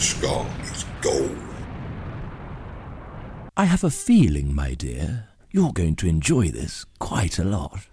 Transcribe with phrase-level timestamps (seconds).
[0.00, 1.36] Nashska is gold.
[3.54, 7.86] I have a feeling, my dear, you're going to enjoy this quite a lot.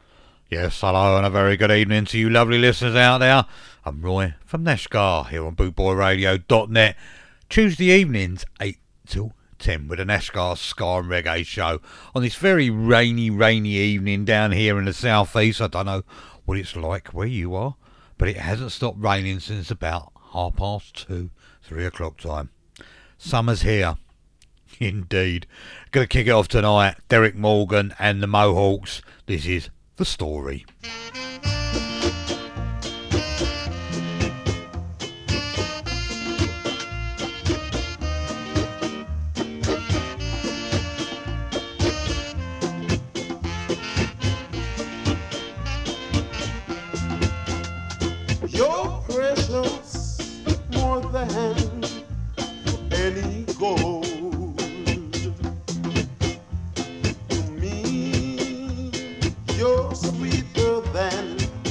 [0.49, 3.45] Yes, hello and a very good evening to you lovely listeners out there.
[3.84, 6.95] I'm Roy from Nashska here on bootboyradio.net.
[7.49, 11.82] Tuesday evenings, 8 till 10 with a Nashska Ska and Reggae show
[12.15, 15.60] on this very rainy, rainy evening down here in the southeast.
[15.60, 16.04] I don't know
[16.45, 17.76] what it's like where you are,
[18.17, 21.32] but it hasn't stopped raining since about half past two,
[21.68, 22.49] three o'clock time.
[23.18, 23.98] Summer's here.
[24.79, 25.46] Indeed.
[25.91, 26.96] Gonna kick it off tonight.
[27.10, 29.01] Derrick Morgan and the Mohawks.
[29.26, 30.65] This is the story.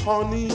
[0.07, 0.47] Honey.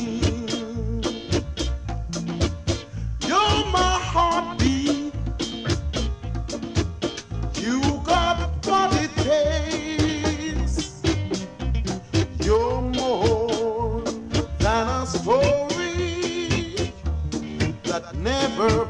[3.28, 5.14] You're my heartbeat.
[7.60, 11.02] You got what it takes.
[12.46, 14.02] You're more
[14.60, 16.94] than a story
[17.84, 18.86] that never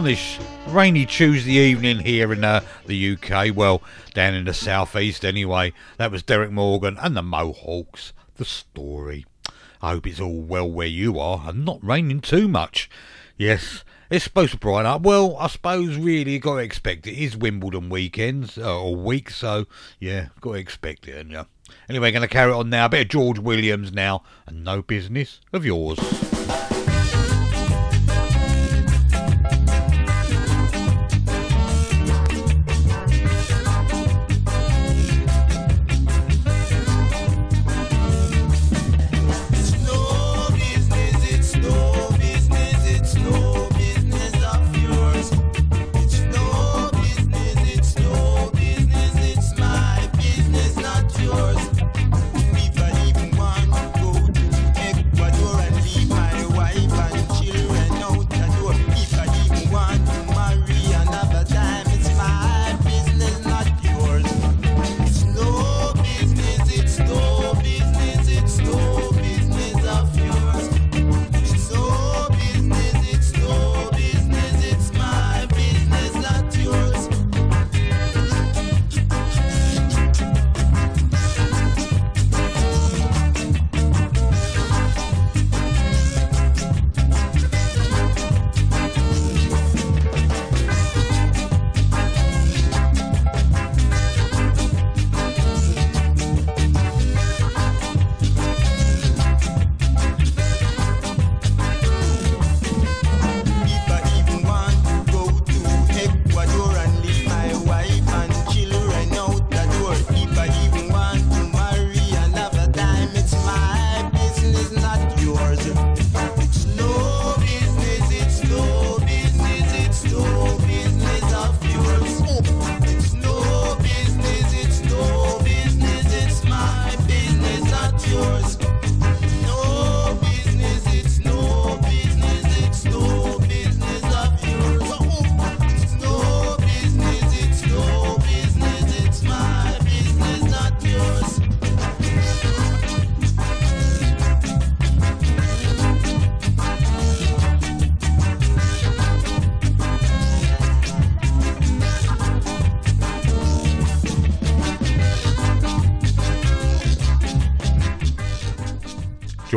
[0.00, 0.38] on this
[0.68, 3.54] rainy Tuesday evening here in uh, the UK.
[3.54, 3.82] Well,
[4.14, 5.74] down in the southeast anyway.
[5.98, 8.14] That was Derrick Morgan and the Mohawks.
[8.36, 9.26] The story.
[9.82, 12.88] I hope it's all well where you are and not raining too much.
[13.36, 15.02] Yes, it's supposed to brighten up.
[15.02, 17.10] Well, I suppose really you've got to expect it.
[17.10, 19.66] It is Wimbledon weekends uh, or week, so
[19.98, 21.16] yeah, got to expect it.
[21.16, 21.44] And yeah.
[21.90, 22.86] Anyway, going to carry on now.
[22.86, 26.29] A bit of George Williams now, and no business of yours.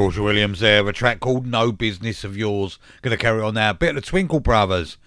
[0.03, 2.77] Georgia Williams there, a track called No Business of Yours.
[3.01, 3.71] Gonna carry on now.
[3.71, 4.97] Bit of the Twinkle Brothers.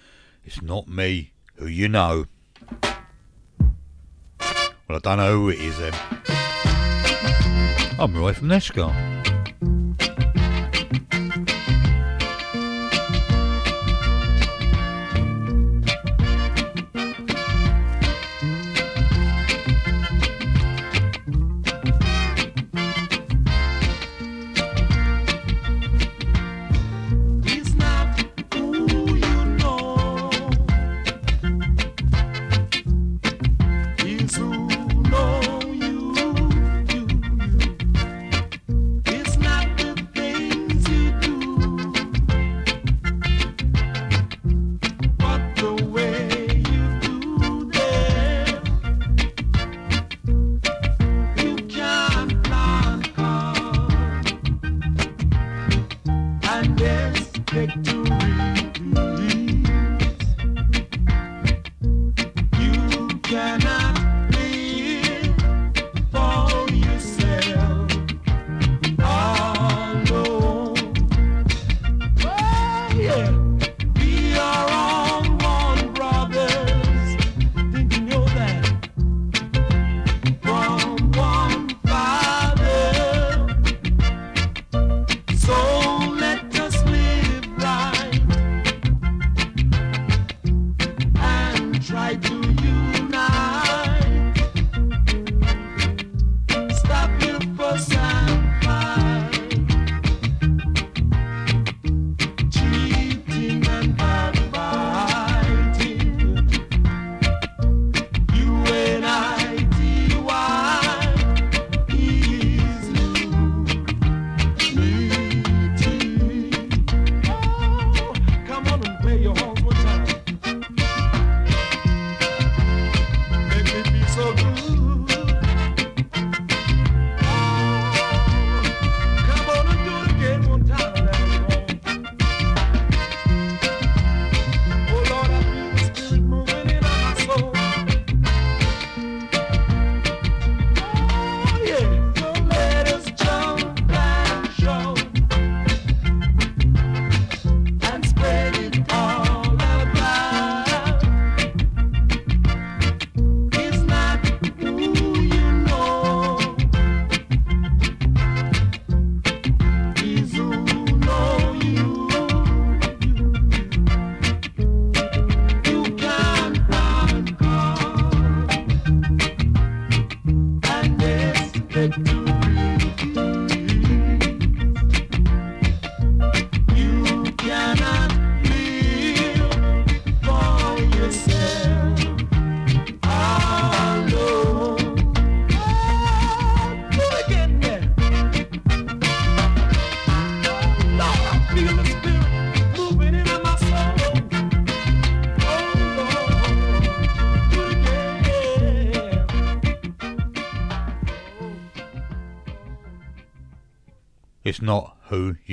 [0.43, 2.25] It's not me, who you know.
[2.81, 2.97] Well,
[4.89, 5.93] I don't know who it is then.
[7.99, 9.16] I'm Roy from Nashska.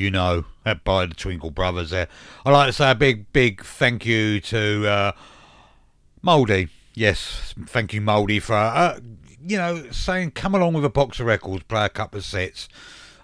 [0.04, 0.46] You know.
[0.86, 2.08] By the Twinkle Brothers there.
[2.46, 5.12] I'd like to say a big, big thank you to uh,
[6.22, 6.70] Mouldy.
[6.94, 9.02] Yes, thank you, Mouldy, for, uh,
[9.46, 12.70] you know, saying come along with a box of records, play a couple of sets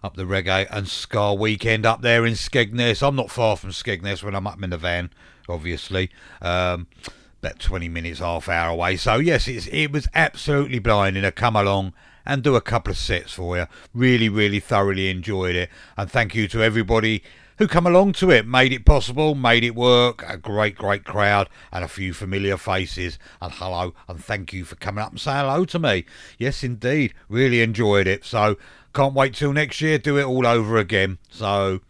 [0.03, 3.07] up the reggae and ska weekend up there in Skegness.
[3.07, 5.09] I'm not far from Skegness when I'm up in the van,
[5.47, 6.09] obviously.
[6.41, 6.87] Um,
[7.41, 8.97] about 20 minutes, half hour away.
[8.97, 11.93] So, yes, it was absolutely blinding to come along
[12.25, 13.65] and do a couple of sets for you.
[13.93, 15.69] Really, really thoroughly enjoyed it.
[15.97, 17.23] And thank you to everybody
[17.57, 20.23] who come along to it, made it possible, made it work.
[20.27, 23.19] A great, great crowd and a few familiar faces.
[23.41, 26.05] And hello and thank you for coming up and saying hello to me.
[26.37, 27.13] Yes, indeed.
[27.27, 28.23] Really enjoyed it.
[28.25, 28.57] So,
[28.93, 31.19] can't wait till next year, do it all over again.
[31.29, 31.81] So,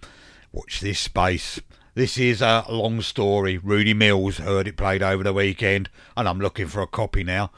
[0.51, 1.59] watch this space.
[1.95, 3.57] This is a long story.
[3.57, 7.49] Rudy Mills heard it played over the weekend, and I'm looking for a copy now.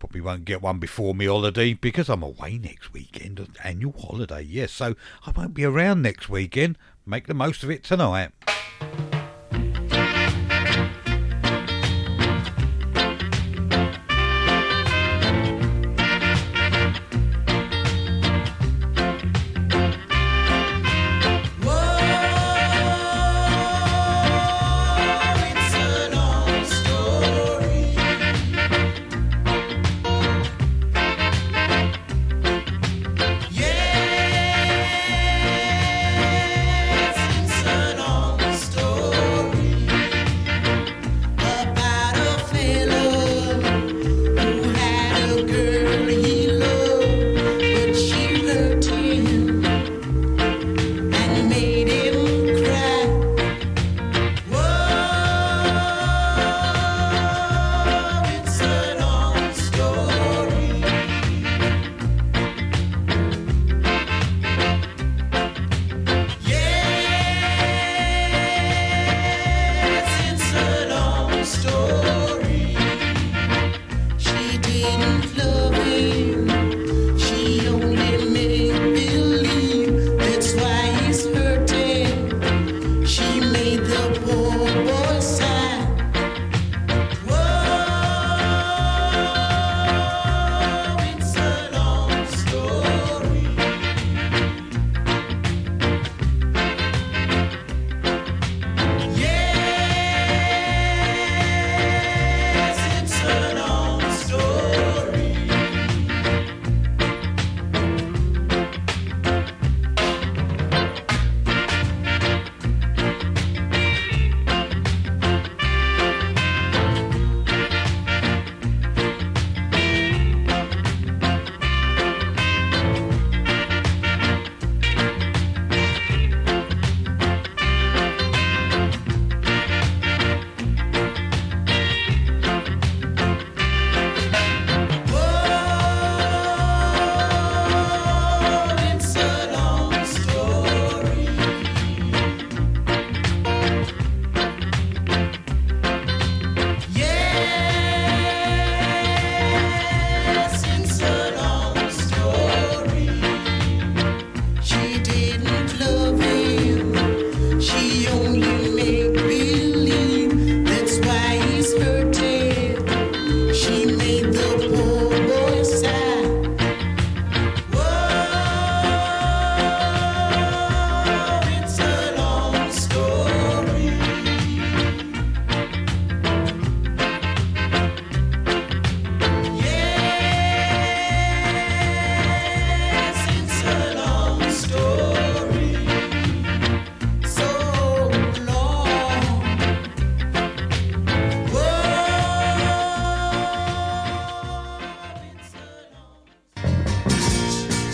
[0.00, 4.72] Probably won't get one before me holiday because I'm away next weekend, annual holiday, yes.
[4.72, 6.76] So I won't be around next weekend.
[7.06, 8.32] Make the most of it tonight.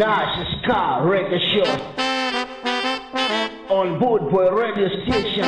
[0.00, 1.64] It's Scar Radio Show.
[3.68, 5.42] On Boot Boy Radio Station.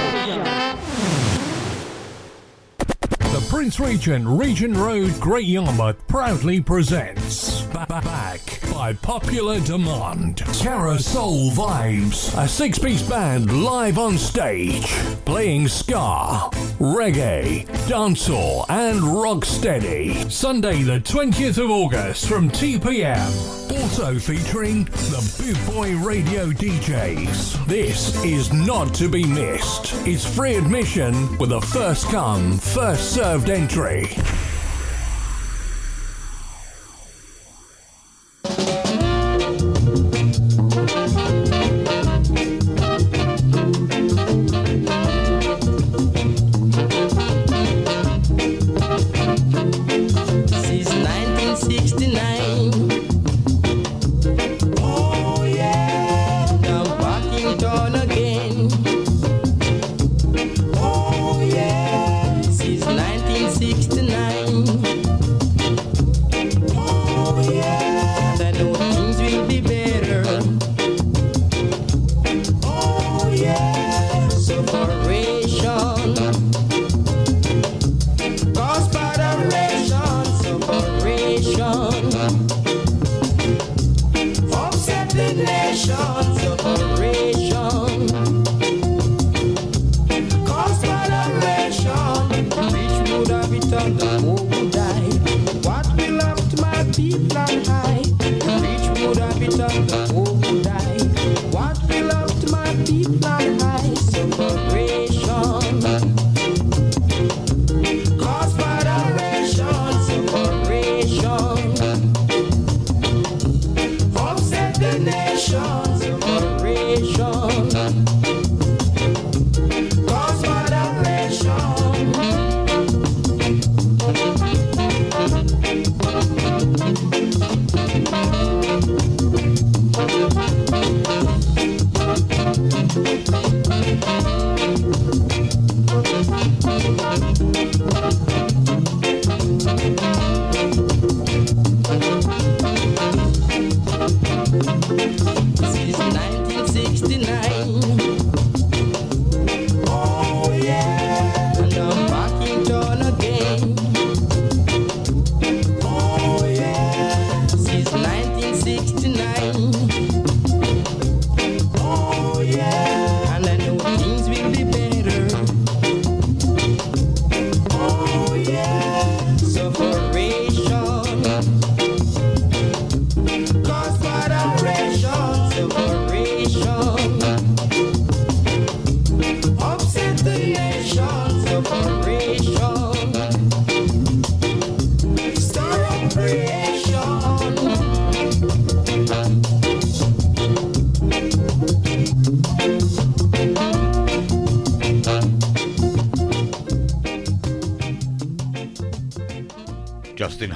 [3.32, 10.42] The Prince Regent, Regent Road, Great Yarmouth proudly presents Ba- Ba- Back by popular demand.
[10.58, 14.86] Carousel Vibes, a six piece band live on stage,
[15.24, 20.30] playing ska, reggae, dancehall, and rocksteady.
[20.30, 23.30] Sunday, the 20th of August from 2 pm.
[23.80, 27.66] Also featuring the Boot Boy Radio DJs.
[27.66, 29.94] This is not to be missed.
[30.06, 34.06] It's free admission with a first come, first served entry.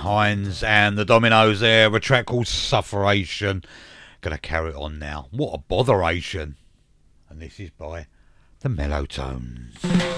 [0.04, 3.64] Hinds and the Dominoes there, a track called Sufferation.
[4.20, 5.28] Gonna carry it on now.
[5.30, 6.56] What a botheration.
[7.30, 8.06] And this is by
[8.60, 10.13] the Mellow Tones.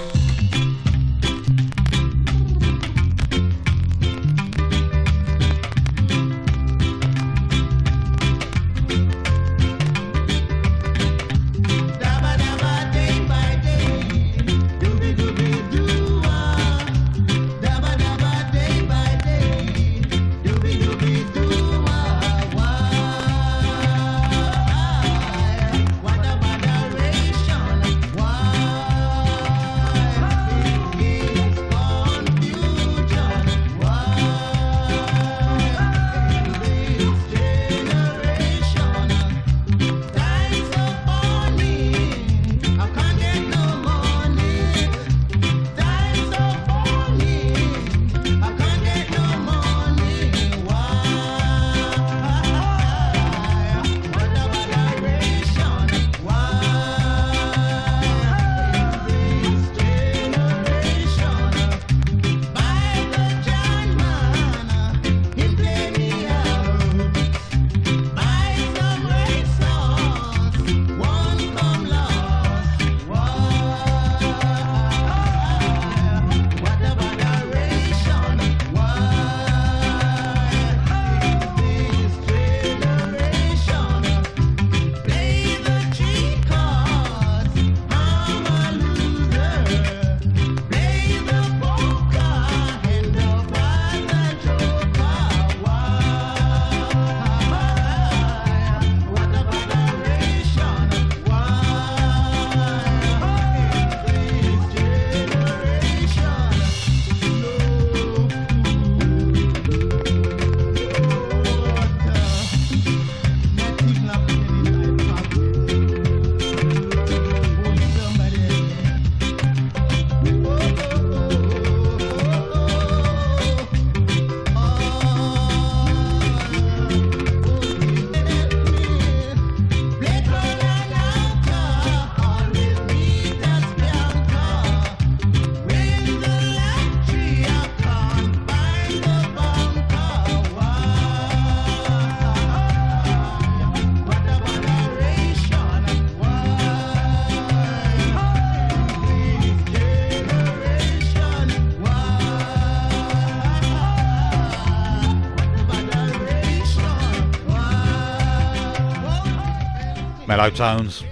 [160.50, 161.02] Tones.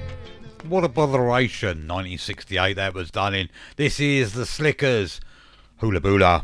[0.69, 1.89] What a botheration.
[1.89, 3.49] 1968, that was done in.
[3.77, 5.21] This is the Slickers.
[5.79, 6.44] Hula Boola.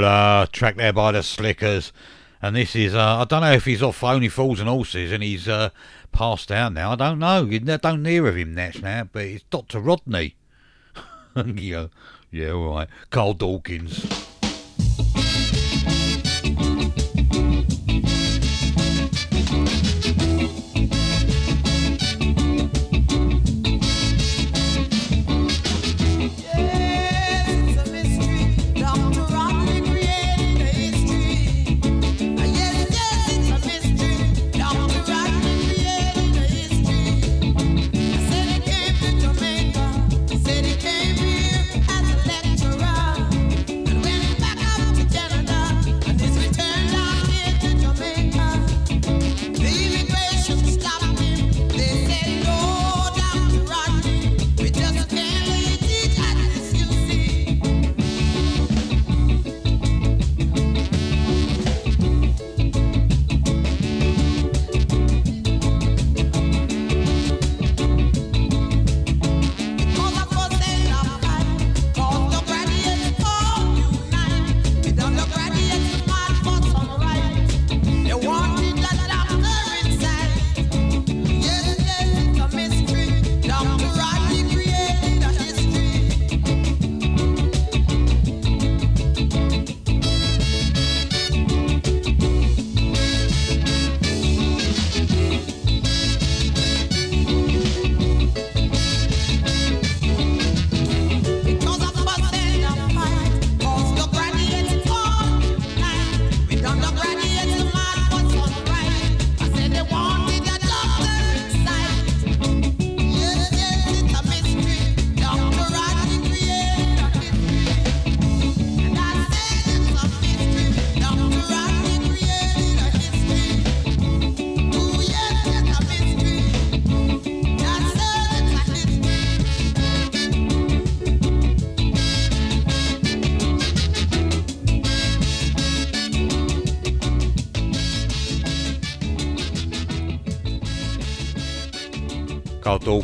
[0.00, 1.92] Roller, track there by the Slickers.
[2.40, 5.22] And this is, uh, I don't know if he's off Only Fools and Horses and
[5.22, 5.70] he's uh,
[6.10, 6.92] passed out now.
[6.92, 7.44] I don't know.
[7.44, 9.78] You don't hear of him next now, but it's Dr.
[9.78, 10.36] Rodney.
[11.54, 11.88] yeah,
[12.30, 12.88] yeah, all right.
[13.10, 14.29] Carl Dawkins.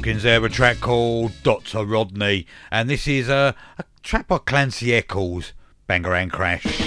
[0.06, 1.84] Dawkins there, a track called Dr.
[1.84, 5.52] Rodney, and this is a, a track by Clancy Eccles,
[5.88, 6.85] Bangarang Crash.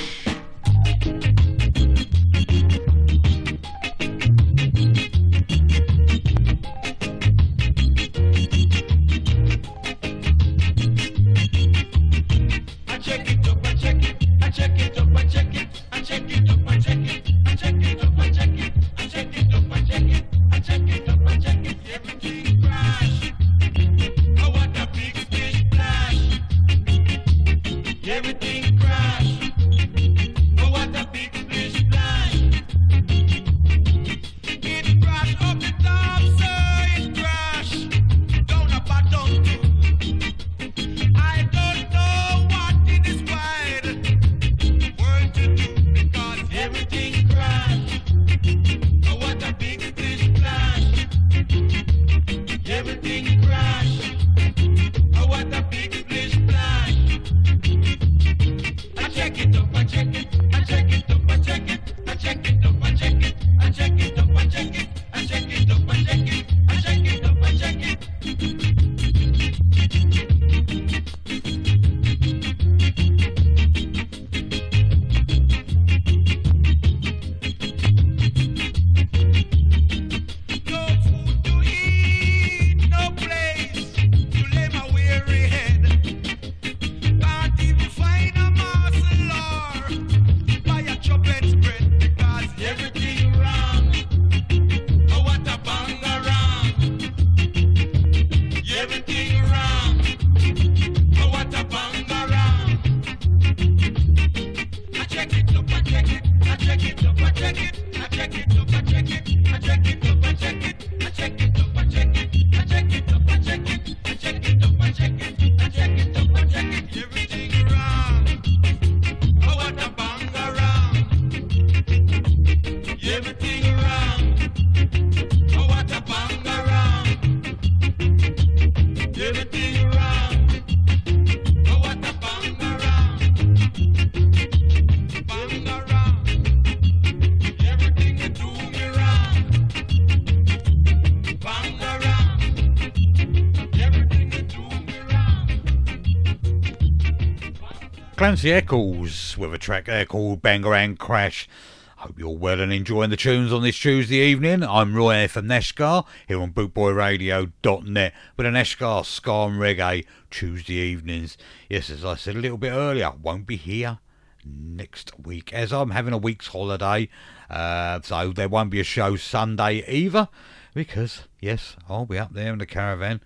[148.30, 151.50] Clancy Eccles with a track there called Bangarang Crash.
[151.98, 154.62] Hope you're well and enjoying the tunes on this Tuesday evening.
[154.62, 161.40] I'm Roy from Nashska here on bootboyradio.net with an Nashska Ska and Reggae Tuesday evenings.
[161.72, 163.98] Yes, as I said a little bit earlier, won't be here
[164.46, 167.10] next week as I'm having a week's holiday.
[167.50, 170.30] Uh, so there won't be a show Sunday either
[170.76, 173.22] because, yes, I'll be up there in the caravan.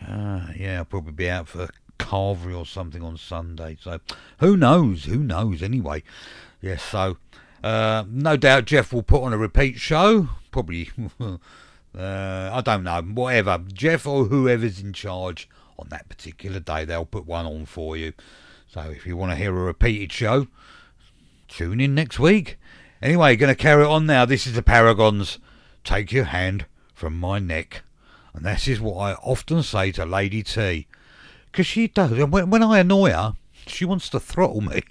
[0.00, 1.68] Uh, yeah, I'll probably be out for
[2.02, 3.76] carvery or something on Sunday.
[3.80, 4.00] So
[4.38, 5.04] who knows?
[5.04, 5.62] Who knows?
[5.62, 6.02] Anyway,
[6.60, 6.82] yes.
[6.82, 7.16] So
[7.62, 10.28] uh, no doubt Jeff will put on a repeat show.
[10.50, 10.90] Probably.
[11.20, 11.36] uh,
[11.94, 13.00] I don't know.
[13.02, 13.62] Whatever.
[13.72, 18.12] Jeff or whoever's in charge on that particular day, they'll put one on for you.
[18.68, 20.46] So if you want to hear a repeated show,
[21.48, 22.58] tune in next week.
[23.02, 24.24] Anyway, going to carry on now.
[24.24, 25.38] This is the Paragons.
[25.84, 27.82] Take your hand from my neck.
[28.32, 30.86] And that is what I often say to Lady T.
[31.52, 32.12] Because she does.
[32.12, 33.34] And when, when I annoy her,
[33.66, 34.82] she wants to throttle me.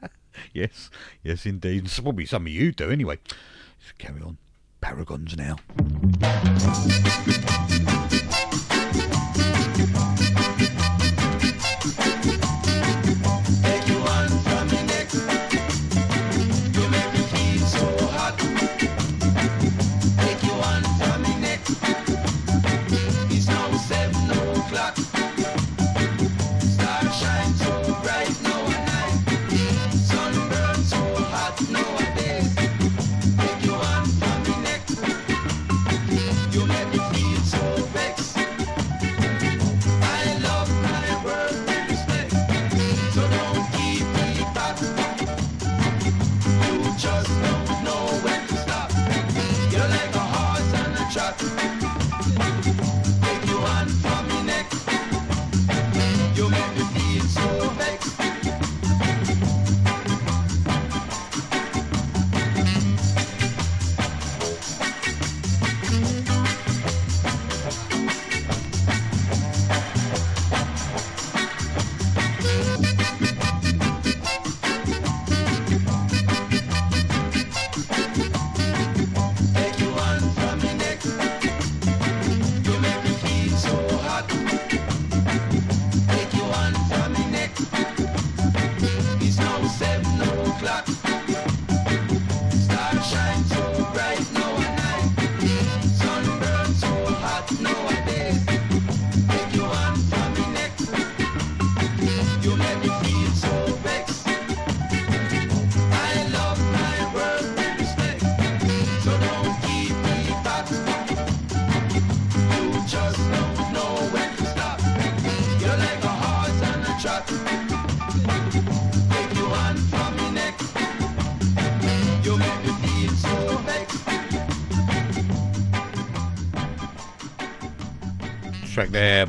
[0.54, 0.90] yes,
[1.24, 1.84] yes, indeed.
[1.86, 3.18] It's probably some of you do anyway.
[3.26, 4.38] Let's carry on.
[4.80, 5.56] Paragons now.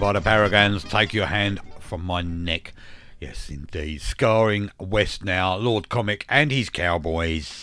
[0.04, 2.74] By the Paragons, Take Your Hand from My Neck.
[3.22, 4.02] Yes, indeed.
[4.02, 7.62] Ska-ing West now, Lord Comic and his Cowboys.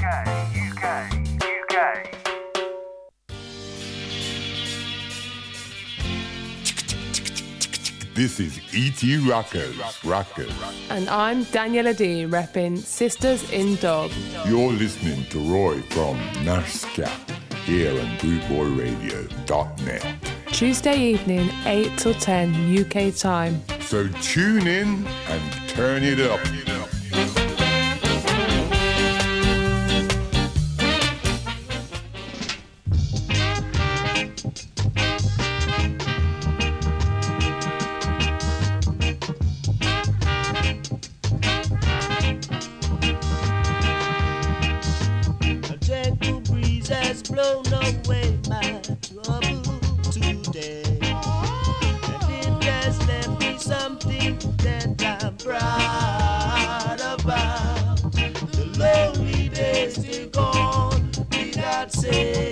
[8.15, 9.29] This is E.T.
[9.29, 9.77] Rockers.
[10.05, 10.53] Rockers.
[10.89, 14.13] And I'm Daniela D, repping Sisters in Dog.
[14.47, 17.09] You're listening to Roy from Nashska
[17.65, 20.34] here on BootboyRadio.net.
[20.55, 23.61] Tuesday evening, 8 till 10 UK time.
[23.81, 26.39] So tune in and turn it up.
[62.05, 62.44] say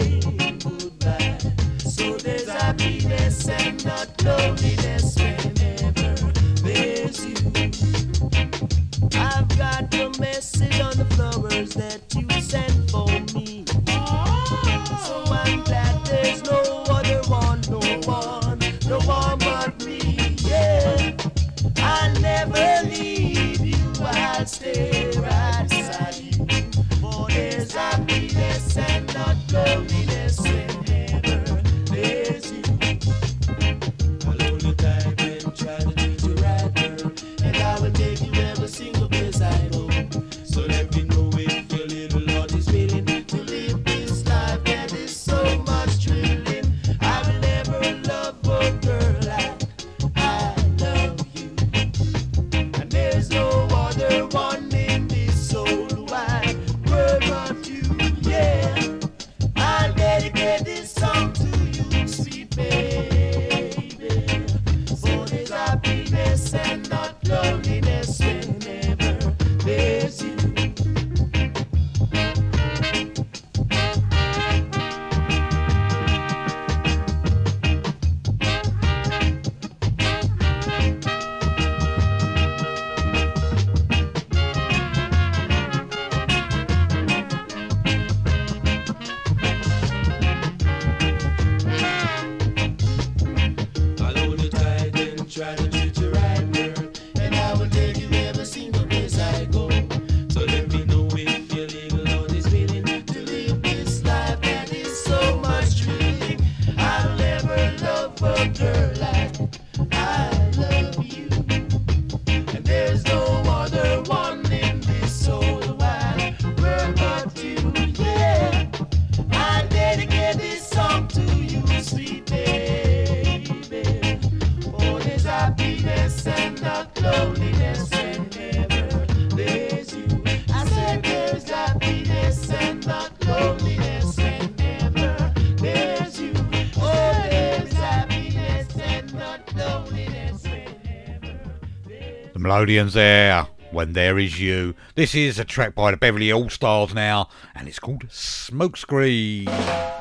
[142.53, 144.75] Nickelodeon's there when there is you.
[144.95, 149.92] This is a track by the Beverly All Stars now, and it's called Smokescreen.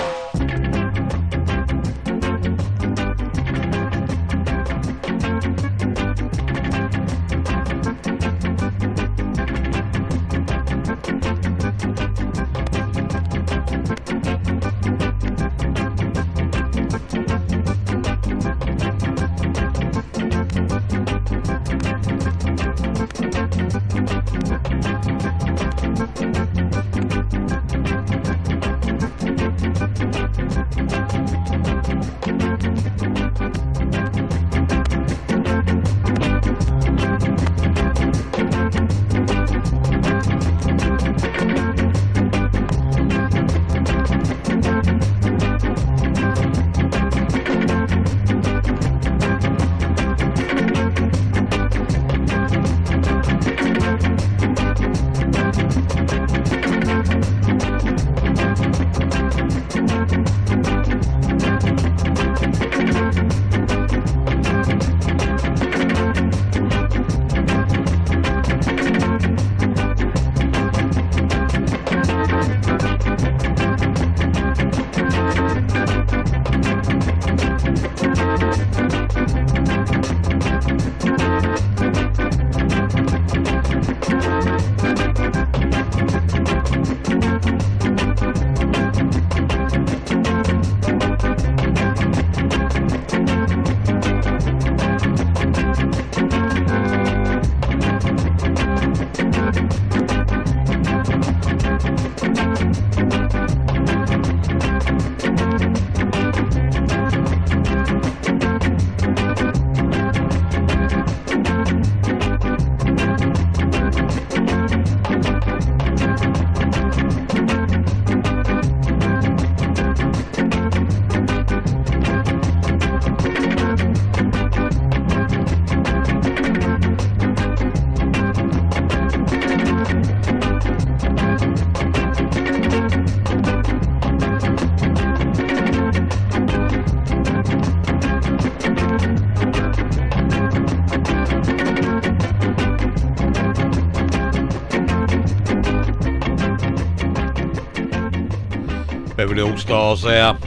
[149.42, 150.38] the All Stars there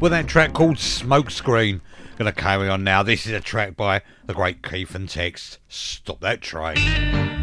[0.00, 1.80] with that track called Smokescreen.
[2.16, 3.02] Gonna carry on now.
[3.02, 5.58] This is a track by the great Keith and Tex.
[5.68, 7.39] Stop that train.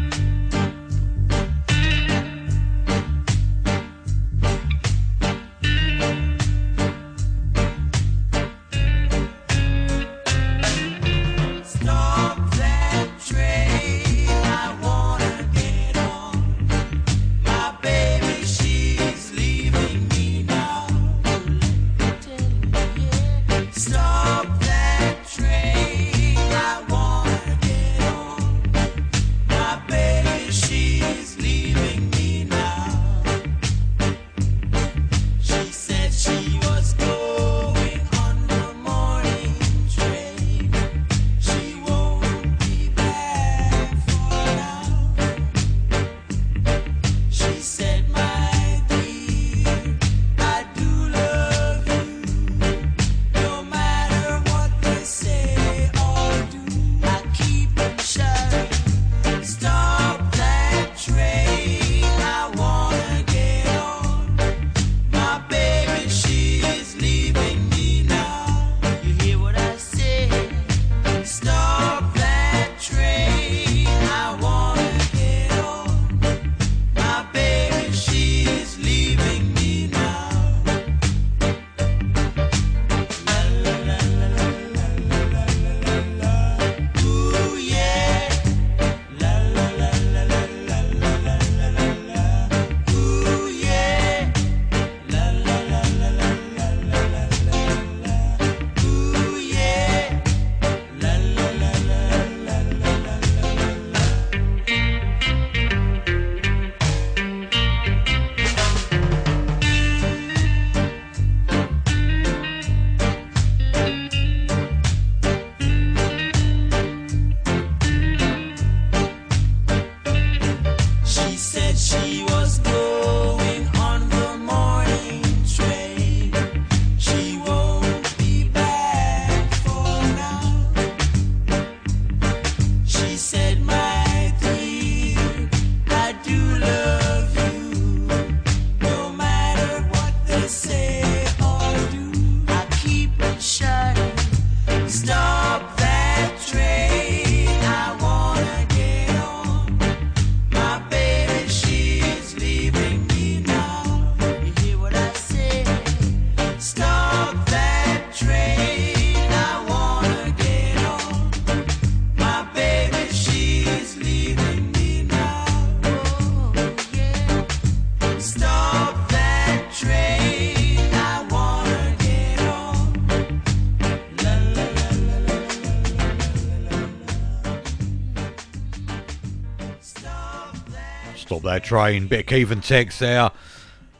[181.68, 182.06] train.
[182.06, 183.30] Bit of and Tex there.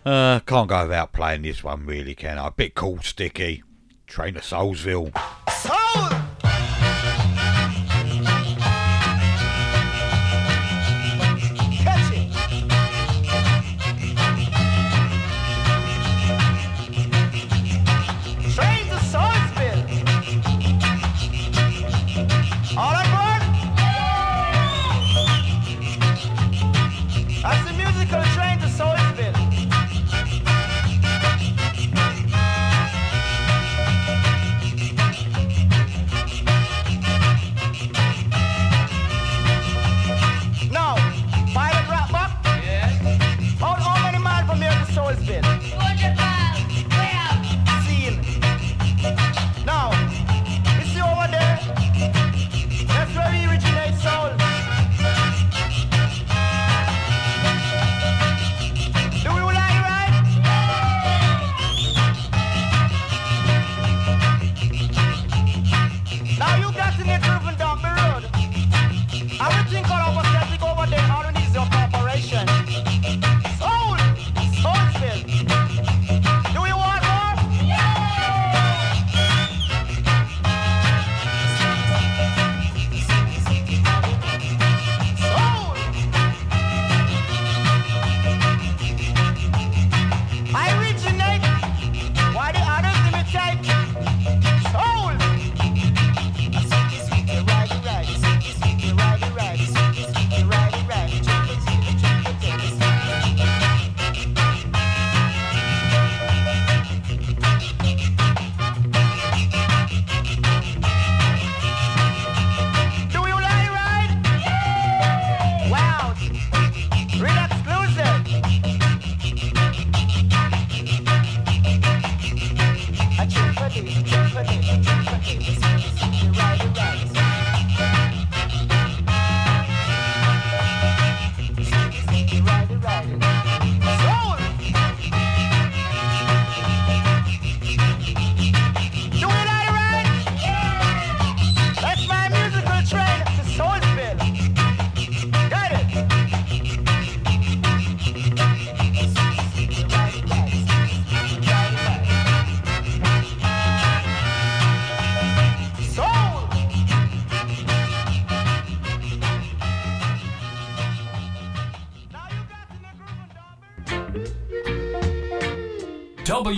[0.03, 2.49] Uh, can't go without playing this one, really, can I?
[2.49, 3.63] bit cool, sticky.
[4.07, 5.13] Train to Soulsville.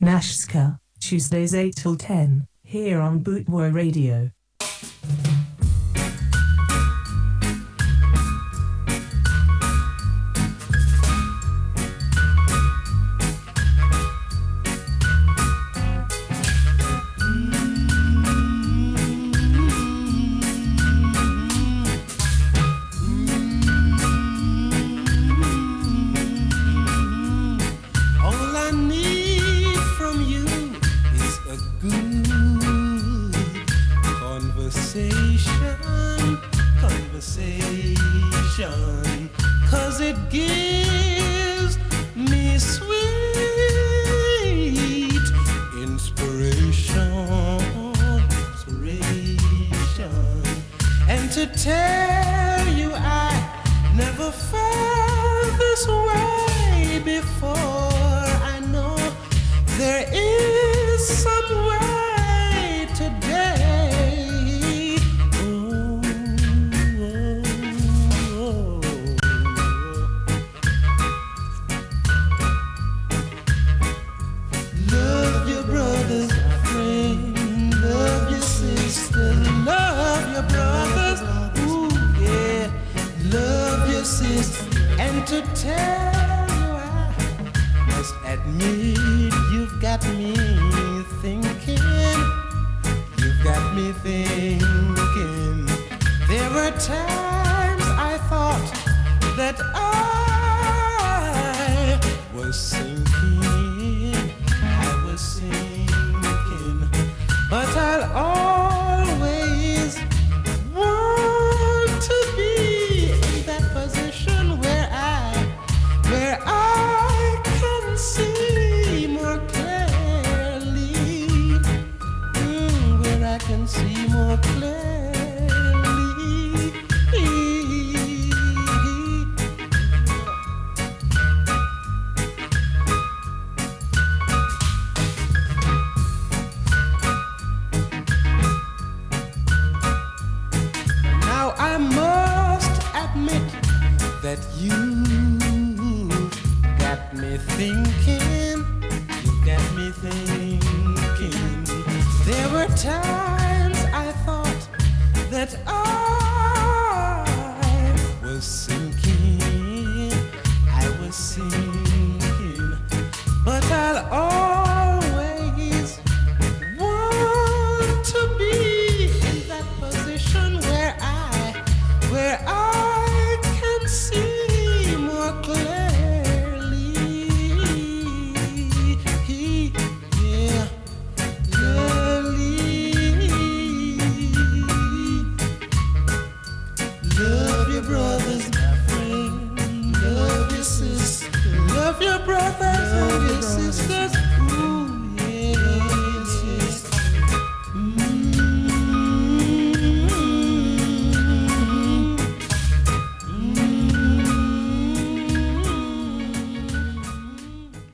[0.00, 4.30] Nashska, Tuesdays 8 till 10, here on Bootboy Radio.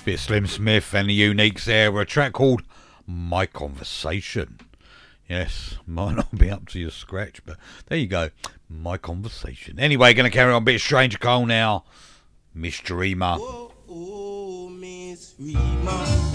[0.05, 2.62] Bit Slim Smith and the Uniques there with a track called
[3.07, 4.61] My Conversation.
[5.26, 8.28] Yes, might not be up to your scratch, but there you go.
[8.68, 9.80] My Conversation.
[9.80, 11.84] Anyway, going to carry on bit of Stranger Cole now.
[12.52, 13.36] Miss Dreamer.
[13.38, 16.34] Oh, Miss Dreamer.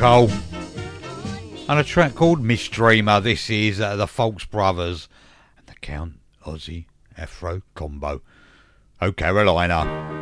[0.00, 0.30] Cole.
[1.68, 3.20] And a track called Miss Dreamer.
[3.20, 5.10] This is uh, the Folks Brothers
[5.58, 6.14] and the Count
[6.46, 6.86] Ossie
[7.18, 8.22] Afro combo.
[9.02, 10.19] Oh, Carolina.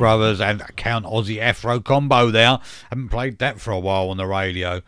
[0.00, 2.58] Brothers and Count Ossie Afro combo there.
[2.88, 4.80] Haven't played that for a while on the radio.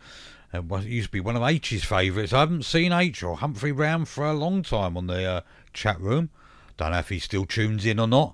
[0.51, 2.33] It, it used to be one of H's favourites.
[2.33, 5.41] I haven't seen H or Humphrey Brown for a long time on the uh,
[5.71, 6.31] chat room.
[6.77, 8.33] Don't know if he still tunes in or not.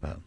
[0.00, 0.20] But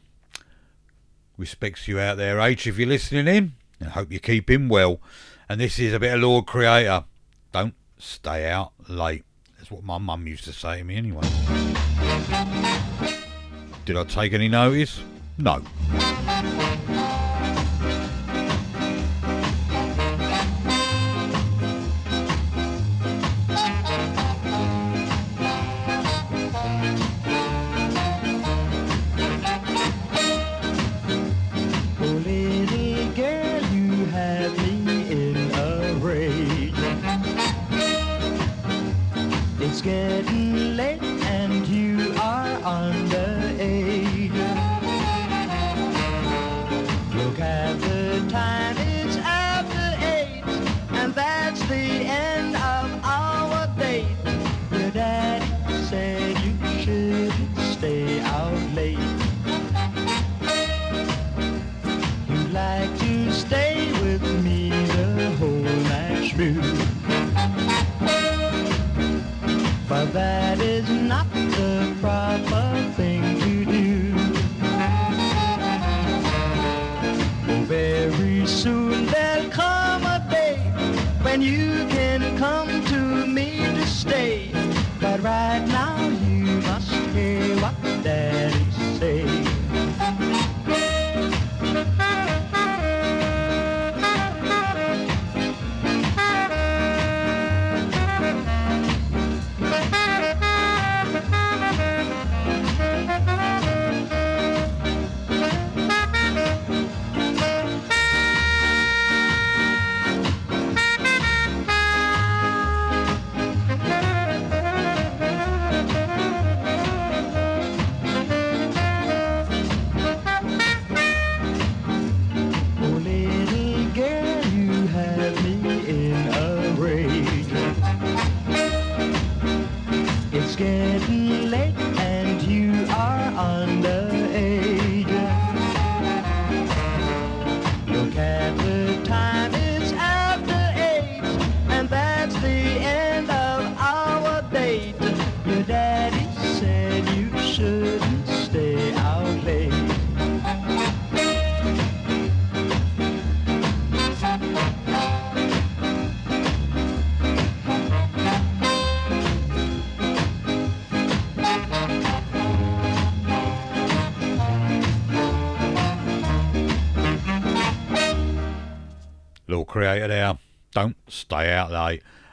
[1.37, 3.53] respects you out there, H, if you're listening in.
[3.81, 5.01] I hope you keep him well.
[5.49, 7.05] And this is a bit of Lord Creator.
[7.51, 9.25] Don't stay out late.
[9.57, 11.27] That's what my mum used to say to me anyway.
[13.85, 15.01] Did I take any notice?
[15.41, 15.61] No.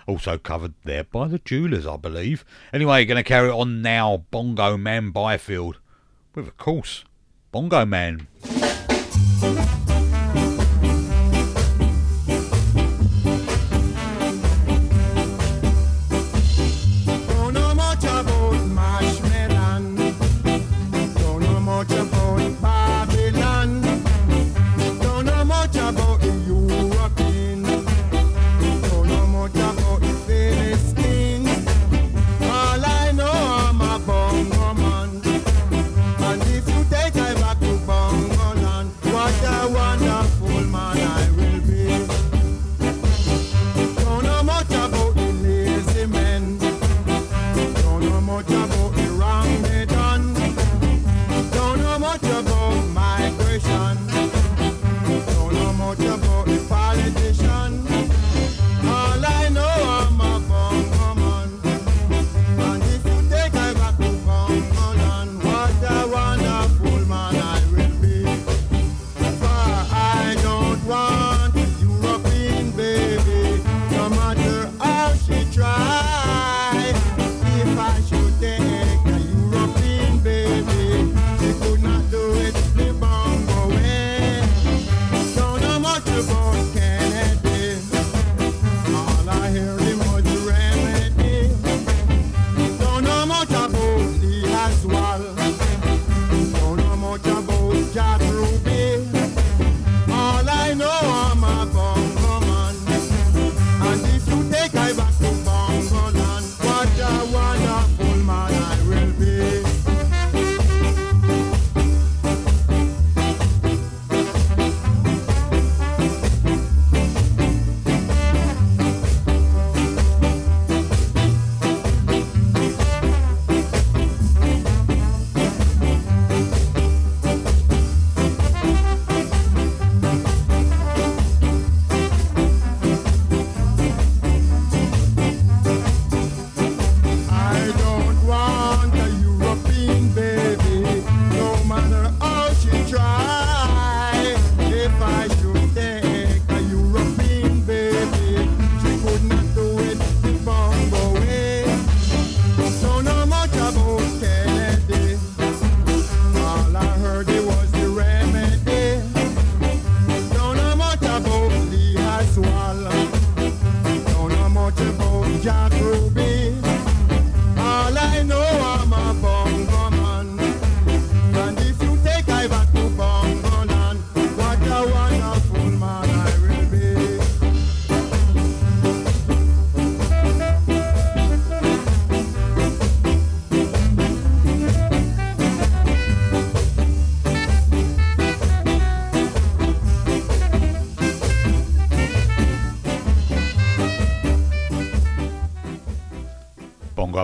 [0.07, 2.45] Also covered there by the Jewelers, I believe.
[2.73, 4.25] Anyway, going to carry on now.
[4.31, 5.79] Bongo Man Byfield.
[6.35, 7.05] With, of course,
[7.51, 8.29] Bongo Man.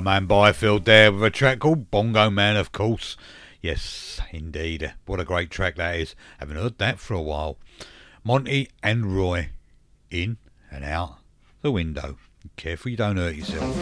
[0.02, 3.16] man Byfield there with a track called Bongo Man, of course.
[3.60, 4.92] Yes, indeed.
[5.06, 6.16] What a great track that is.
[6.38, 7.58] Haven't heard that for a while.
[8.24, 9.50] Monty and Roy,
[10.10, 10.38] in
[10.70, 11.18] and out
[11.62, 12.18] the window.
[12.56, 13.76] Careful you don't hurt yourself.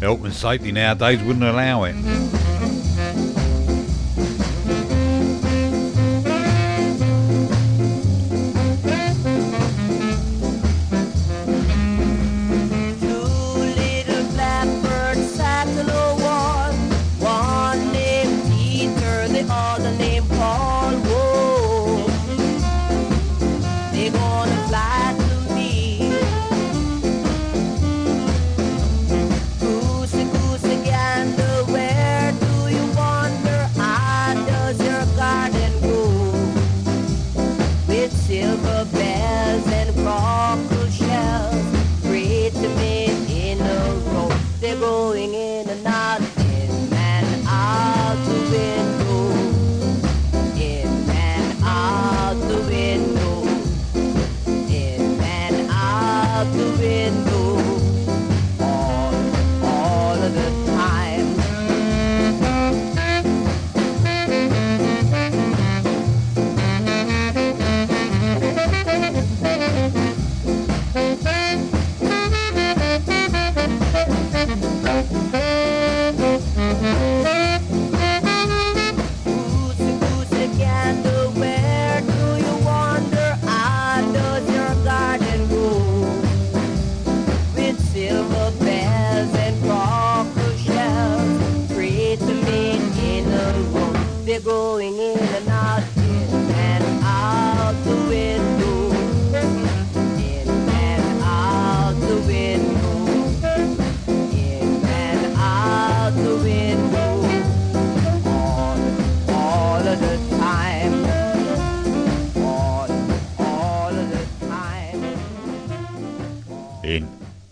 [0.00, 2.43] Health and safety nowadays wouldn't allow it.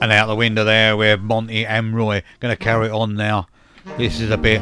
[0.03, 3.15] And out the window there, we have Monty and Roy going to carry it on
[3.15, 3.47] now.
[3.99, 4.61] This is a bit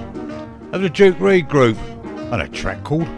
[0.73, 3.09] of the Duke Reid group and a track called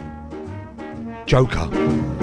[1.26, 2.21] Joker.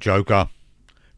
[0.00, 0.48] Joker,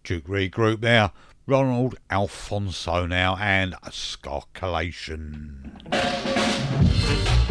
[0.04, 1.12] Duke Reid Group there,
[1.46, 5.80] Roland Alphonso now, and Scarculation.
[5.90, 7.41] Thank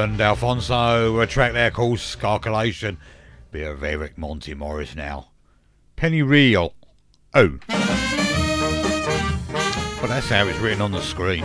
[0.00, 2.96] Roland Alphonso, a track there called Scarculation.
[3.50, 5.28] Bit of Eric Monty Morris now.
[5.94, 6.72] Penny Reel.
[7.34, 7.58] Oh.
[9.98, 11.44] Well, that's how it's written on the screen.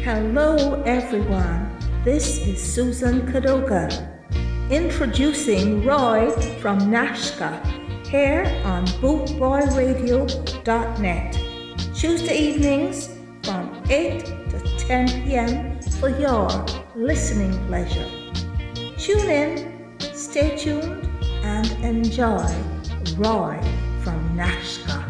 [0.03, 1.71] Hello, everyone.
[2.03, 3.89] This is Susan Kadoga,
[4.69, 7.59] introducing Roy from Nashska
[8.07, 11.39] here on BootboyRadio.net.
[11.95, 13.09] Tuesday evenings
[13.43, 15.79] from 8 to 10 p.m.
[15.99, 16.47] for your
[16.95, 18.07] listening pleasure.
[18.97, 19.64] Tune in,
[20.35, 21.07] stay tuned,
[21.43, 22.45] and enjoy
[23.15, 23.57] Roy
[24.03, 25.04] from Nashska.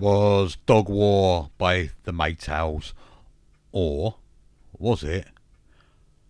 [0.00, 2.94] Was Dog War by the Maytals.
[3.70, 4.16] Or
[4.78, 5.26] was it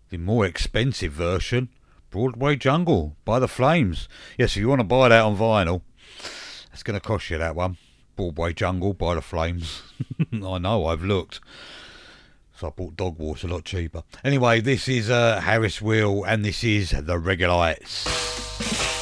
[0.08, 1.68] the more expensive version,
[2.10, 4.08] Broadway Jungle by the Flames?
[4.36, 5.82] Yes, if you want to buy that on vinyl,
[6.70, 7.76] that's going to cost you that one.
[8.16, 9.82] Broadway Jungle by the Flames.
[10.32, 11.38] I know, I've looked.
[12.56, 14.02] So I bought Dog War, it's a lot cheaper.
[14.24, 18.99] Anyway, this is uh, Harris Wheel and this is The Regulites.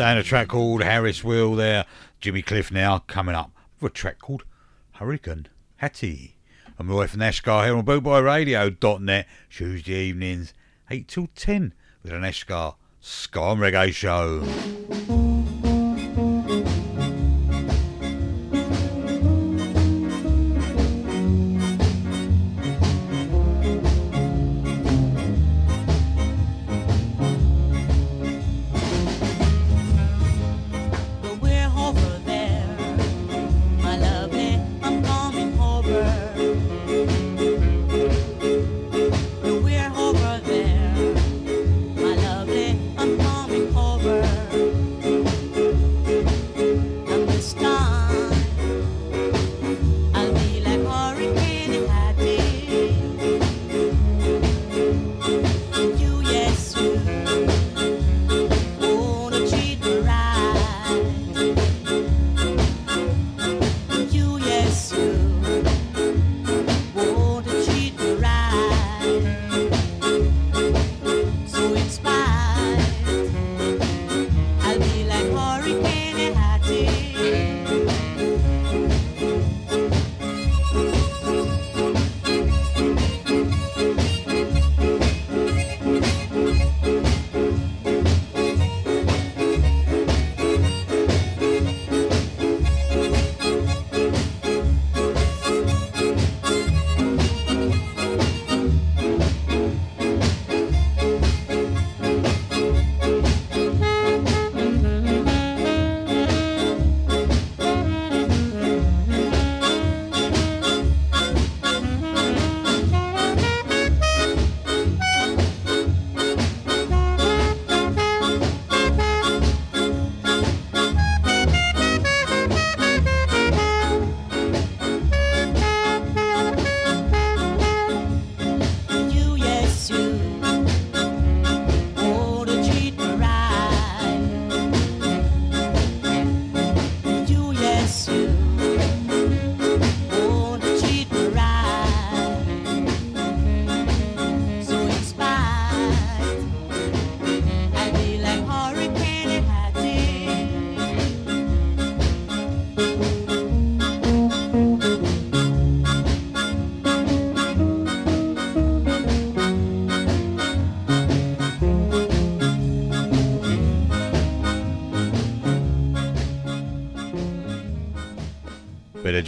[0.00, 1.84] And a track called Harris Wheel there.
[2.20, 3.50] Jimmy Cliff now coming up
[3.80, 4.44] with a track called
[4.92, 5.48] Hurricane
[5.78, 6.36] Hattie.
[6.78, 10.54] I'm away from Ashgar here on bootboyradio.net Tuesday evenings
[10.88, 15.27] 8 till 10 with an Ashgar Ska and Reggae show.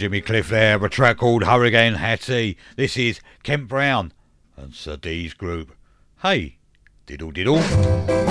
[0.01, 2.57] Jimmy Cliff there, a track called Hurricane Hattie.
[2.75, 4.11] This is Kent Brown
[4.57, 5.75] and D's group.
[6.23, 6.57] Hey,
[7.05, 8.30] diddle diddle.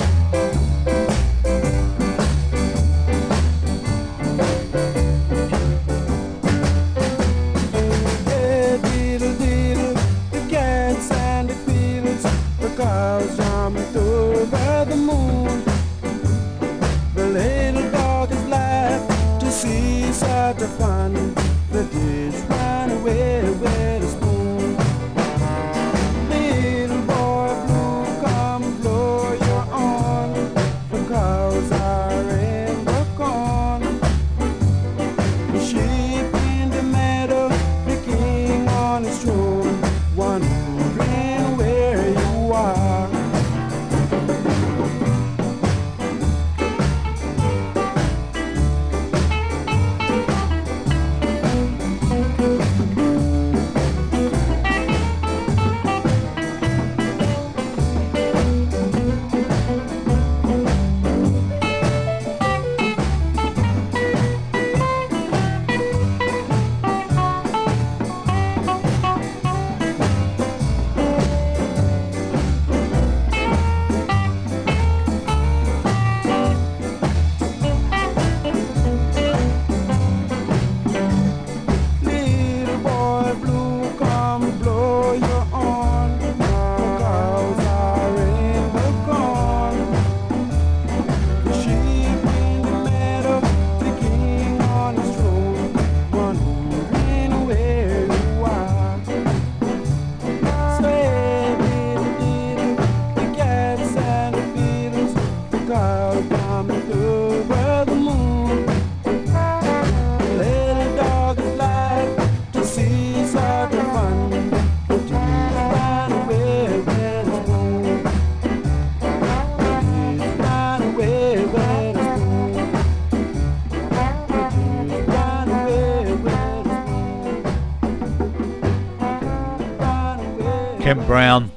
[131.11, 131.51] Brown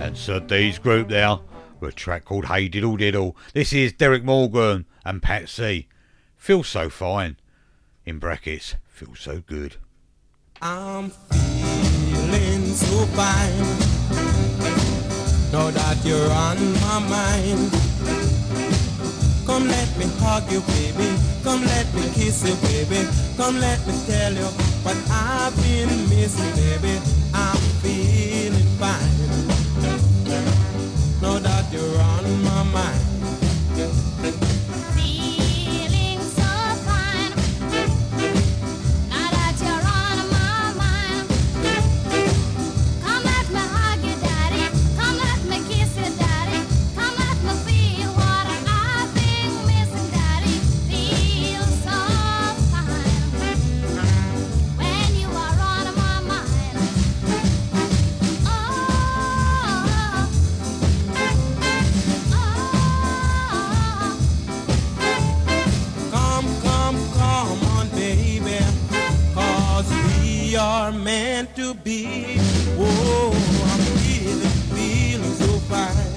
[0.00, 1.38] and Sir D's group there
[1.78, 3.36] with a track called Hey Diddle Diddle.
[3.54, 5.86] This is Derrick Morgan and Patsy.
[6.36, 7.36] Feel so fine.
[8.04, 9.76] In brackets, feel so good.
[10.60, 13.78] I'm feeling so fine.
[15.52, 17.70] Now that you're on my mind.
[19.46, 21.16] Come let me hug you, baby.
[21.44, 23.08] Come let me kiss you, baby.
[23.36, 24.50] Come let me tell you
[24.82, 27.00] what I've been missing, baby.
[27.32, 28.19] I'm feeling
[31.72, 33.09] you're on my mind.
[70.50, 72.36] We are meant to be.
[72.76, 73.30] Oh,
[73.70, 76.16] I'm feeling, feeling so fine.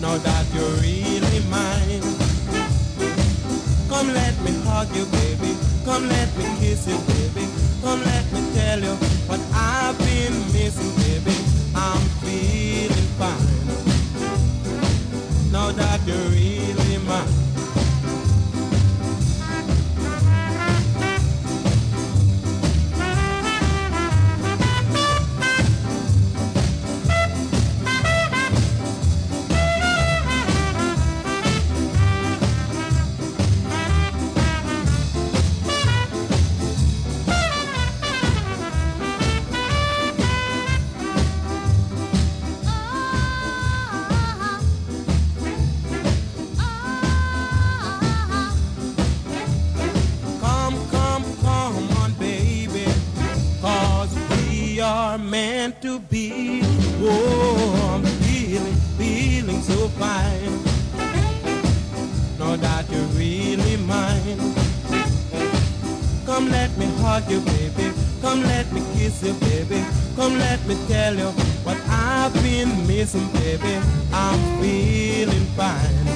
[0.00, 2.02] Now that you're really mine.
[3.88, 5.56] Come let me hug you, baby.
[5.84, 7.46] Come let me kiss you, baby.
[7.80, 8.96] Come let me tell you
[9.28, 11.36] what I've been missing, baby.
[11.76, 13.68] I'm feeling fine.
[15.52, 16.61] Now that you're really
[55.92, 56.62] to be.
[57.00, 60.54] warm, feeling, feeling so fine.
[62.38, 64.40] Know that you're really mine.
[66.24, 67.92] Come let me hug you, baby.
[68.22, 69.84] Come let me kiss you, baby.
[70.16, 71.30] Come let me tell you
[71.66, 73.74] what I've been missing, baby.
[74.12, 76.06] I'm feeling fine.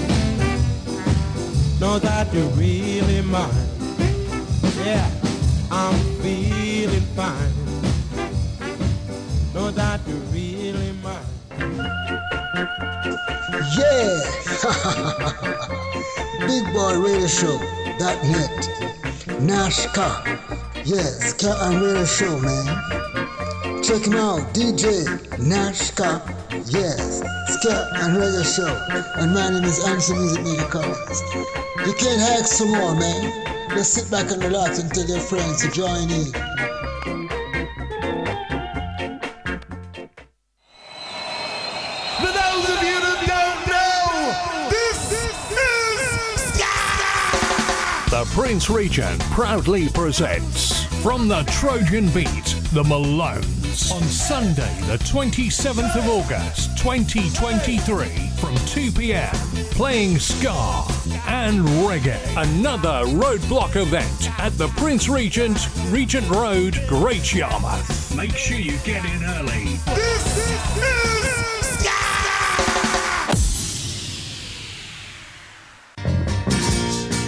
[1.80, 3.68] Know that you're really mine.
[4.84, 5.15] Yeah,
[16.40, 17.56] Big Boy Radio Show
[18.00, 18.50] dot net.
[19.38, 20.26] Nashska.
[20.84, 22.66] Yes, Ska and Radio Show, man.
[23.84, 25.06] Check him out, DJ
[25.38, 26.20] Nashska.
[26.66, 27.22] Yes,
[27.60, 28.66] Ska and Radio Show.
[29.22, 31.22] And my name is Ansel Music Maker Collins.
[31.86, 33.70] You can't hack some more, man.
[33.70, 36.45] Just sit back and relax and tell your friends to join in.
[48.46, 56.08] Prince Regent proudly presents From the Trojan Beat, The Malones, on Sunday, the 27th of
[56.08, 58.06] August, 2023,
[58.36, 59.34] from 2 pm,
[59.72, 60.84] playing ska
[61.26, 62.20] and reggae.
[62.36, 68.14] Another roadblock event at the Prince Regent, Regent Road, Great Yarmouth.
[68.14, 69.75] Make sure you get in early.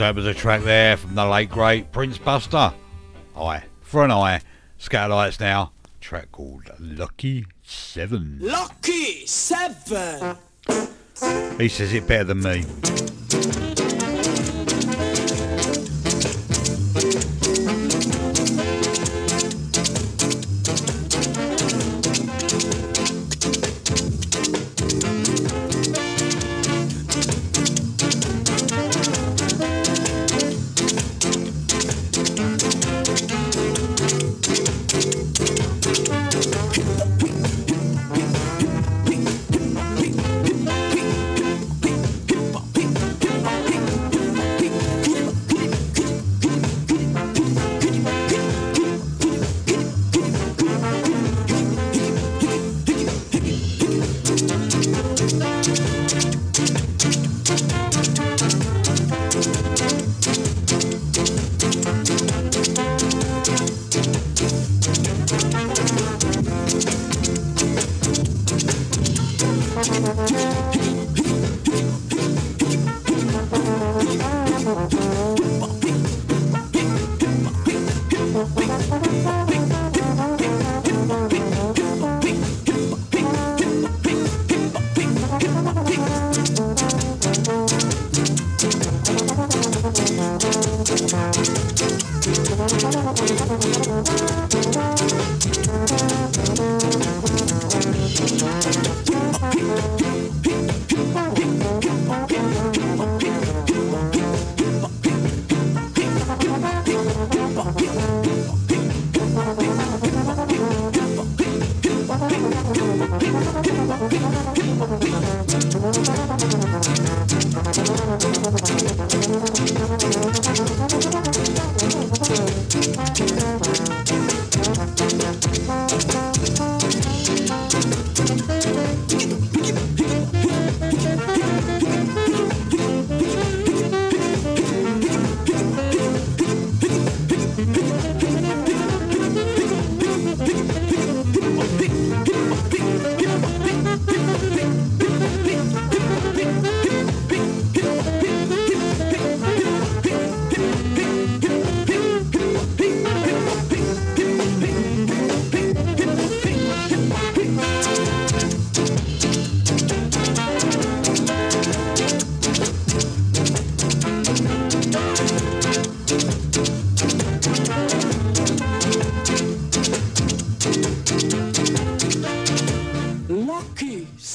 [0.00, 2.72] That was a track there from the late great Prince Buster.
[3.36, 4.40] Eye for an eye.
[4.78, 5.72] Skatalites now.
[6.00, 8.38] Track called Lucky Seven.
[8.40, 10.38] Lucky Seven.
[11.58, 12.64] He says it better than me.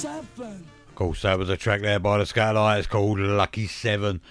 [0.06, 0.68] Seven.
[0.90, 4.22] Of course, that was a track there by the Skatalites called Lucky Seven.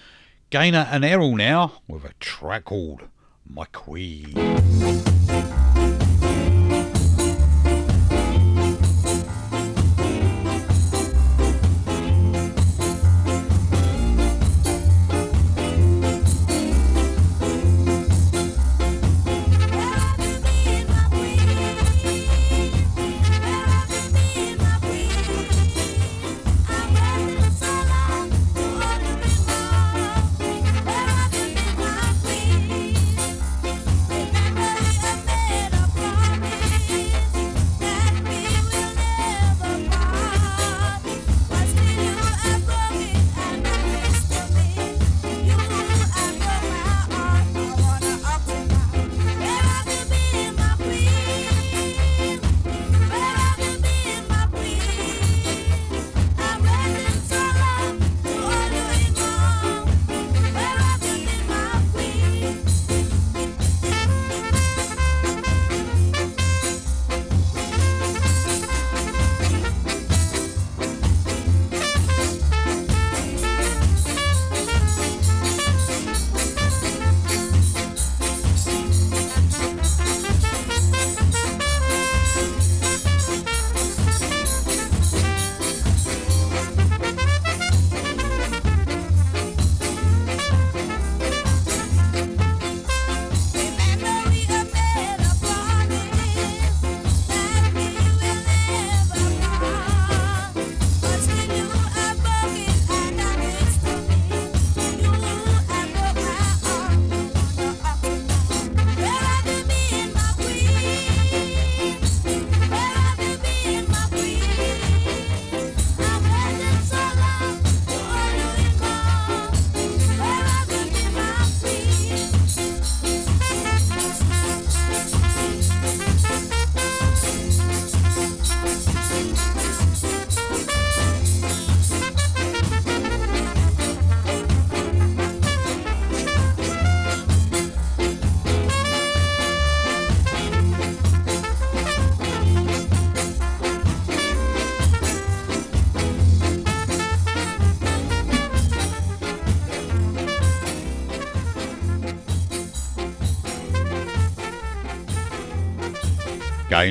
[0.49, 3.01] Gainer and Errol now with a track called
[3.45, 4.31] My Queen.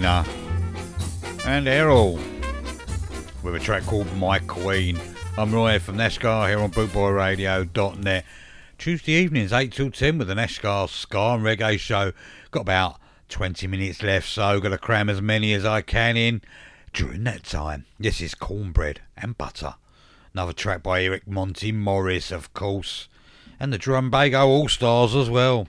[0.04, 2.20] And Errol
[3.42, 5.00] with a track called My Queen.
[5.38, 8.26] I'm Roy from Nashska here on bootboyradio.net.
[8.76, 12.12] Tuesday evenings, 8 till 10 with the Nashska Ska and Reggae Show.
[12.50, 13.00] Got about
[13.30, 16.42] 20 minutes left, so got to cram as many as I can in
[16.92, 17.86] during that time.
[17.98, 19.76] This is cornbread and butter.
[20.34, 23.08] Another track by Eric Monty Morris, of course.
[23.58, 25.66] And the Drumbago All Stars as well.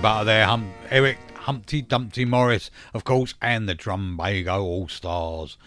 [0.00, 0.46] Butter there.
[0.46, 5.58] Hum- Eric Humpty Dumpty Morris, of course, and the Drumbago All Stars.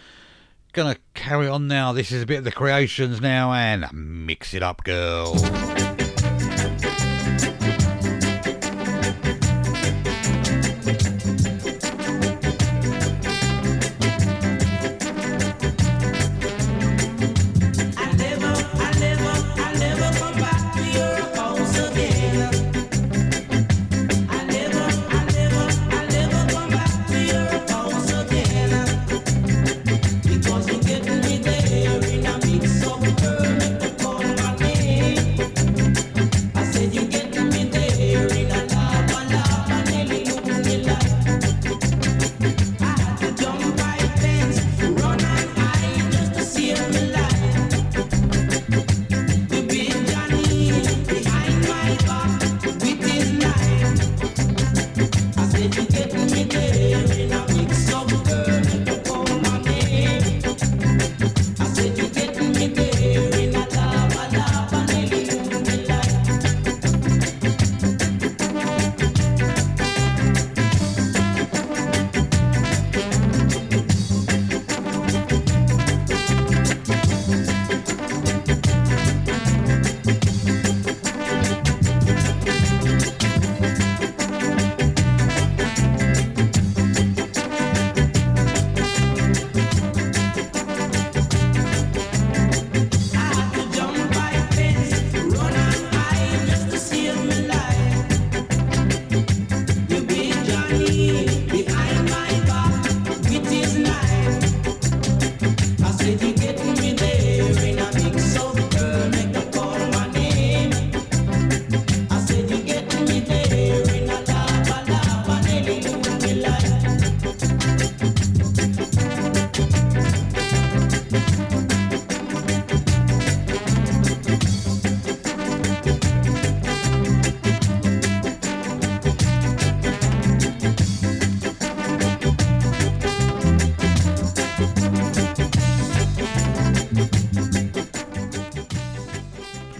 [0.72, 1.92] Gonna carry on now.
[1.92, 5.34] This is a bit of the creations now and mix it up, girl.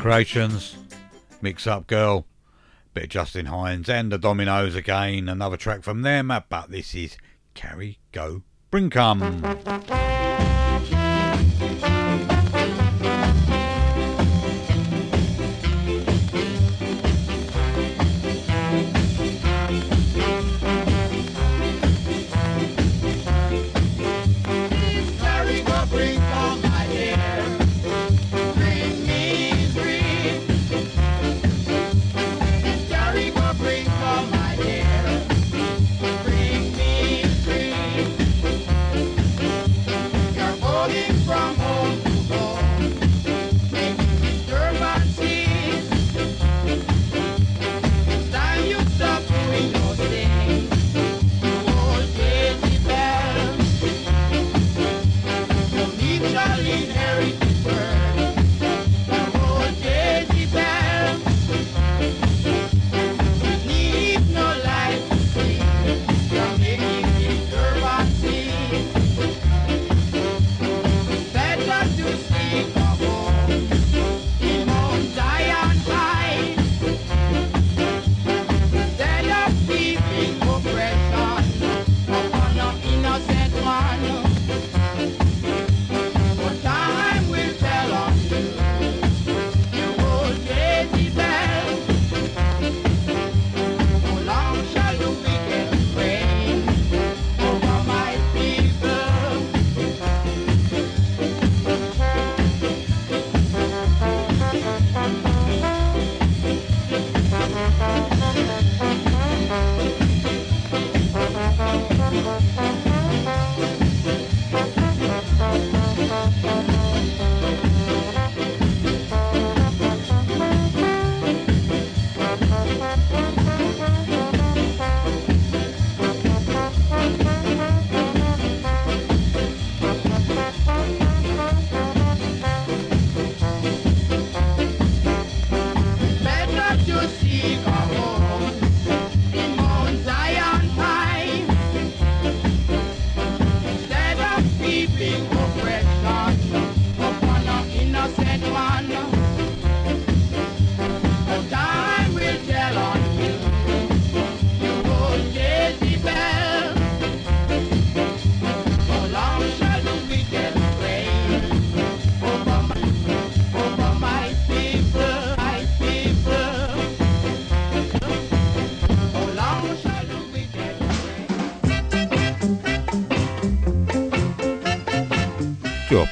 [0.05, 0.77] Creations,
[1.41, 2.27] Mix Up Girl,
[2.93, 5.31] bit of Justin Hinds and the Dominoes again.
[5.31, 7.17] Another track from them, but this is
[7.55, 10.14] Carry Go Bring Do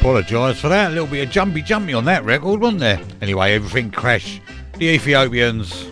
[0.03, 0.91] apologise for that.
[0.91, 3.01] A little bit of jumpy jumpy on that record, wasn't there?
[3.20, 4.41] Anyway, everything crashed.
[4.79, 5.91] The Ethiopians.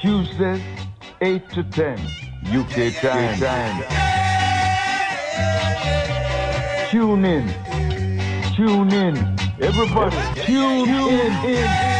[0.01, 0.63] Tuesdays,
[1.21, 1.99] 8 to 10,
[2.53, 3.39] UK time.
[3.39, 4.18] time.
[6.91, 7.47] Tune in.
[8.57, 9.17] Tune in.
[9.61, 10.17] Everybody,
[10.47, 11.45] tune, in.
[11.45, 11.98] in.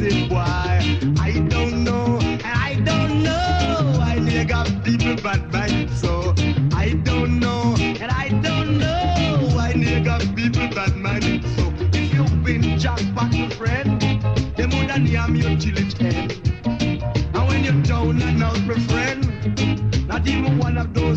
[0.00, 0.36] Lazy boy.
[0.38, 3.98] I don't know, and I don't know.
[4.00, 6.34] I near got people bad mind, so
[6.74, 9.56] I don't know, and I don't know.
[9.58, 14.00] I near got people bad mind, so if you win jackpot, my friend,
[14.56, 16.40] them woulda name you till it end.
[17.34, 21.09] And when you're down and out, my friend, not even one of those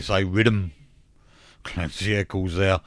[0.00, 0.72] they say, rhythm.
[1.76, 2.80] Eccles there.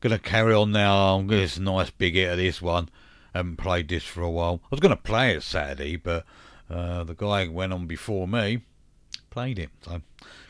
[0.00, 1.16] Gonna carry on now.
[1.16, 2.88] I'm gonna a nice big hit of this one.
[3.34, 4.60] Haven't played this for a while.
[4.64, 6.24] I was gonna play it Saturday, but
[6.70, 8.62] uh, the guy who went on before me
[9.28, 10.00] played it, so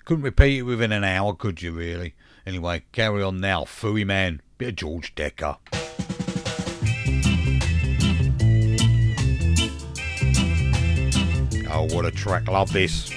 [0.05, 1.73] couldn't repeat it within an hour, could you?
[1.73, 2.15] Really?
[2.47, 3.65] Anyway, carry on now.
[3.65, 5.57] Fooey man, bit of George Dekker.
[11.71, 12.47] Oh, what a track!
[12.47, 13.11] Love this.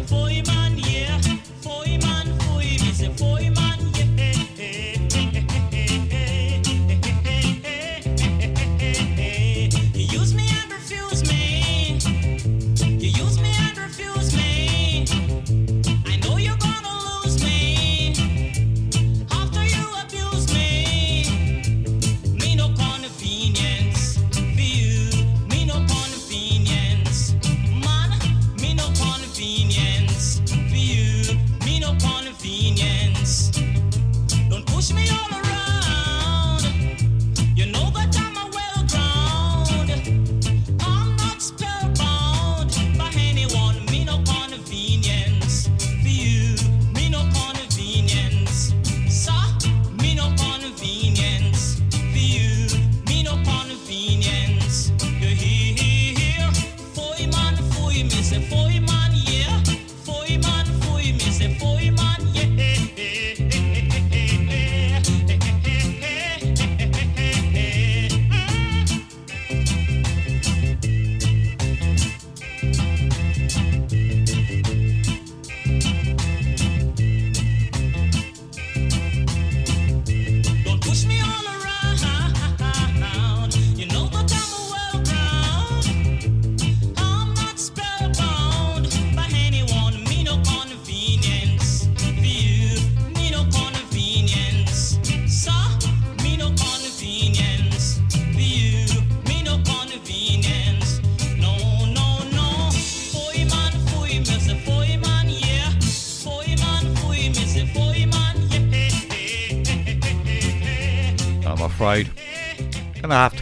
[0.00, 0.57] Man,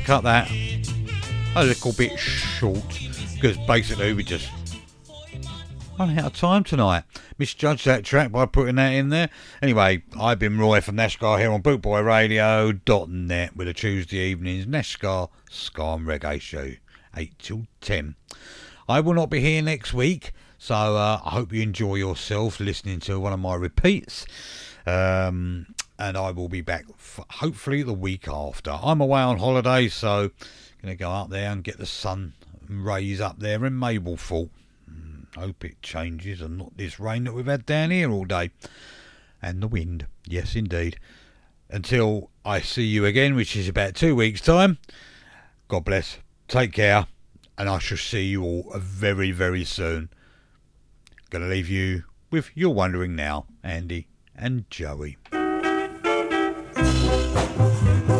[0.06, 0.48] cut that
[1.56, 3.00] a little bit short
[3.34, 4.48] because basically we just
[5.98, 7.02] run out of time tonight.
[7.38, 9.30] Misjudged that track by putting that in there.
[9.60, 15.82] Anyway, I've been Roy from Nashska here on BootboyRadio.net with a Tuesday evening's Nashska Ska
[15.82, 16.74] and Reggae show,
[17.16, 18.14] 8 till 10.
[18.88, 23.00] I will not be here next week, so uh, I hope you enjoy yourself listening
[23.00, 24.24] to one of my repeats.
[24.86, 26.86] Um, and I will be back
[27.30, 28.70] hopefully the week after.
[28.70, 30.30] I'm away on holiday, so
[30.82, 32.34] going to go up there and get the sun
[32.68, 34.50] rays up there in Mablethorpe.
[34.90, 38.50] Mm, hope it changes and not this rain that we've had down here all day.
[39.42, 40.96] And the wind, yes indeed.
[41.68, 44.78] Until I see you again, which is about two weeks' time.
[45.68, 46.18] God bless.
[46.46, 47.06] Take care,
[47.58, 50.10] and I shall see you all very, very soon.
[51.30, 54.06] Gonna leave you with You're Wondering Now, Andy
[54.36, 55.16] and Joey.
[56.76, 58.15] Thank